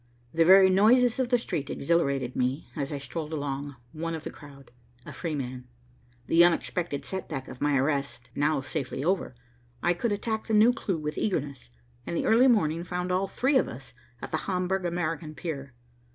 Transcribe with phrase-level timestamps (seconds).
[0.33, 4.31] The very noises of the street exhilarated me, as I strolled along, one of the
[4.31, 4.71] crowd,
[5.05, 5.67] and a free man.
[6.25, 9.35] The unexpected setback of my arrest now safely over,
[9.83, 11.69] I could attack the new clue with eagerness,
[12.03, 13.93] and the early morning found all three of us
[14.23, 15.75] at the Hamburg American pier.